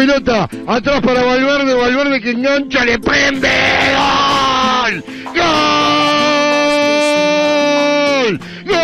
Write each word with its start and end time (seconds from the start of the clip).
pelota, 0.00 0.48
atrás 0.66 1.02
para 1.02 1.22
Valverde, 1.22 1.74
Valverde 1.74 2.22
que 2.22 2.30
engancha, 2.30 2.86
le 2.86 2.98
prende, 2.98 3.50
¡gol! 3.98 5.04
¡Gol! 5.36 5.60
¡Gol! 8.64 8.80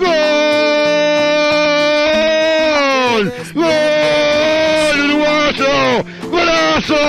¡Gol! 0.00 0.52
¡Gol! 3.54 4.98
¡Uruguayo! 5.00 6.04
¡Golazo! 6.30 7.02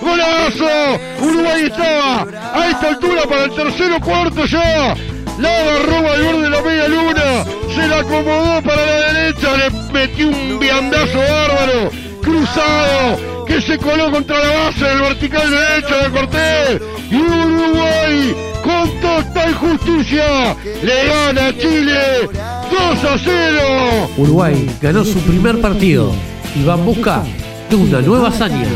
¡Golazo! 0.00 0.74
Uruguay 1.22 1.62
estaba 1.64 2.24
a 2.54 2.70
esta 2.70 2.86
altura 2.90 3.22
para 3.28 3.44
el 3.46 3.50
tercero 3.56 3.98
cuarto 3.98 4.44
ya. 4.44 4.94
La 5.40 5.58
agarró 5.58 6.02
Valverde 6.04 6.50
la 6.50 6.62
media 6.62 6.86
luna. 6.86 7.61
Se 7.74 7.88
la 7.88 7.98
acomodó 8.00 8.62
para 8.62 8.84
la 8.84 9.12
derecha. 9.12 9.48
Le 9.56 9.92
metió 9.92 10.28
un 10.28 10.58
viandazo 10.58 11.18
bárbaro. 11.18 11.90
Cruzado. 12.22 13.44
Que 13.46 13.60
se 13.60 13.78
coló 13.78 14.10
contra 14.10 14.38
la 14.38 14.64
base 14.64 14.84
del 14.84 15.00
vertical 15.00 15.50
derecho 15.50 15.96
de 15.96 16.10
Cortés. 16.10 16.82
Y 17.10 17.16
Uruguay 17.16 18.34
con 18.62 18.88
total 19.00 19.54
justicia 19.54 20.56
le 20.82 21.06
gana 21.06 21.48
a 21.48 21.58
Chile 21.58 22.28
2 22.70 23.04
a 23.04 23.18
0. 23.18 24.10
Uruguay 24.16 24.70
ganó 24.80 25.04
su 25.04 25.18
primer 25.20 25.60
partido 25.60 26.12
y 26.54 26.64
va 26.64 26.74
en 26.74 26.84
busca 26.84 27.24
de 27.68 27.76
una 27.76 28.00
nueva 28.00 28.28
hazaña. 28.28 28.68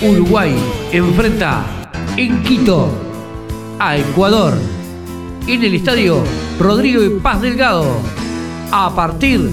Uruguay 0.00 0.54
enfrenta 0.92 1.64
en 2.16 2.42
Quito 2.42 2.90
a 3.78 3.96
Ecuador 3.96 4.54
en 5.46 5.62
el 5.62 5.74
estadio 5.74 6.22
Rodrigo 6.58 7.02
y 7.04 7.10
Paz 7.20 7.40
Delgado 7.40 7.84
a 8.72 8.94
partir 8.94 9.50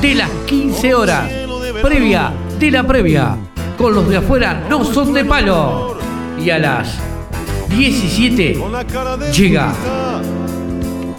de 0.00 0.14
las 0.14 0.30
15 0.46 0.94
horas 0.94 1.30
previa 1.82 2.32
de 2.58 2.70
la 2.70 2.86
previa 2.86 3.36
con 3.76 3.94
los 3.94 4.08
de 4.08 4.16
afuera 4.16 4.66
no 4.68 4.84
son 4.84 5.12
de 5.12 5.24
palo. 5.24 5.98
Y 6.42 6.50
a 6.50 6.58
las 6.58 6.98
17 7.68 8.58
llega 9.36 9.72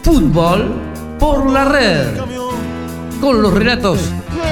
fútbol 0.02 0.72
por 1.20 1.50
la 1.50 1.66
red 1.66 2.18
con 3.22 3.42
los 3.42 3.54
relatos 3.54 4.00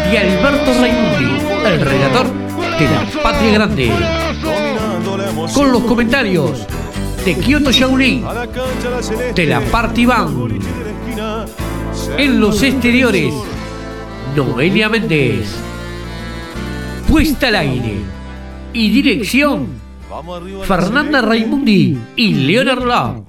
de 0.10 0.18
Alberto 0.18 0.72
Raimundi 0.80 1.42
el 1.66 1.82
relator 1.82 2.28
de 2.80 2.86
la 2.86 3.24
Patria 3.24 3.52
Grande 3.54 3.92
con 5.54 5.72
los 5.72 5.84
comentarios 5.84 6.66
de 7.26 7.36
Kyoto 7.36 7.72
Shaolin, 7.72 8.26
de 9.34 9.46
la 9.46 9.62
Party 9.62 10.06
Band. 10.06 10.62
En 12.18 12.40
los 12.40 12.62
exteriores, 12.62 13.34
Noelia 14.36 14.90
Méndez. 14.90 15.56
Puesta 17.08 17.48
al 17.48 17.56
aire 17.56 17.98
y 18.74 18.90
dirección, 18.90 19.68
Fernanda 20.66 21.22
Raimundi 21.22 21.98
y 22.16 22.34
Leonard 22.34 22.84
Love. 22.84 23.24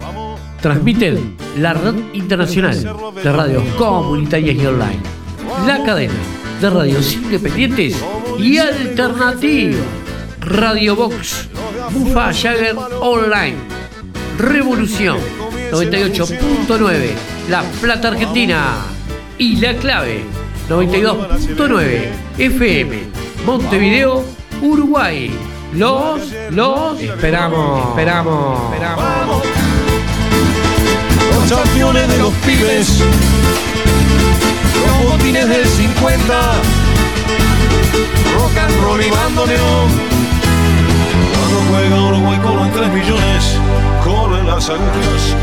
Transmiten 0.61 1.37
la 1.59 1.75
red 1.75 1.95
internacional 2.15 2.97
de 3.23 3.33
radios 3.33 3.63
comunitarias 3.77 4.57
y 4.57 4.67
online. 4.67 5.01
La 5.67 5.85
cadena 5.85 6.15
de 6.61 6.71
radios 6.71 7.13
independientes 7.15 7.97
y 8.39 8.59
alternativas. 8.59 9.77
Radio 10.41 10.95
Box, 10.95 11.49
Bufa 11.93 12.31
Jagger 12.33 12.77
Online, 13.01 13.57
Revolución 14.39 15.19
98.9, 15.71 17.11
La 17.49 17.63
Plata 17.81 18.09
Argentina 18.09 18.77
y 19.39 19.57
La 19.57 19.75
Clave 19.75 20.23
92.9 20.69 22.09
FM, 22.39 23.03
Montevideo, 23.45 24.25
Uruguay. 24.63 25.31
Los, 25.75 26.21
los 26.51 27.01
esperamos, 27.01 27.89
esperamos, 27.89 28.73
esperamos. 28.73 29.43
Los 31.35 31.59
campeones 31.59 32.09
de 32.09 32.19
los 32.19 32.33
pibes, 32.35 33.01
los 34.87 35.13
botines 35.13 35.49
del 35.49 35.67
50, 35.67 36.53
rock 38.37 38.57
and 38.57 38.83
roll 38.83 39.03
y 39.03 39.11
bandoneón. 39.11 39.91
Cuando 41.35 41.61
juega 41.71 42.03
Uruguay 42.05 42.39
corren 42.39 42.73
3 42.73 42.93
millones, 42.93 43.14
años 44.71 45.37